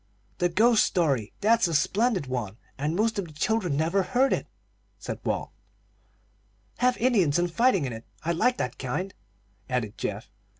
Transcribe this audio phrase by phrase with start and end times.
[0.39, 4.47] "The ghost story; that's a splendid one, and most of the children never heard it,"
[4.97, 5.51] said Walt.
[6.79, 8.05] "Have Indians and fighting in it.
[8.23, 9.13] I like that kind,"
[9.69, 10.31] added Geoff.